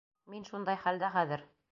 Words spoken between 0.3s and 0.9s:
Мин шундай